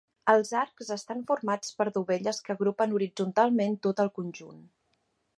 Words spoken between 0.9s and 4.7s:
estan formats per dovelles que agrupen horitzontalment tot el conjunt.